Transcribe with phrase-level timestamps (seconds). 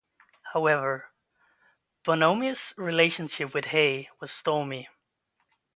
[0.51, 1.11] However,
[2.05, 4.89] Bonomi's relationship with Hay was stormy.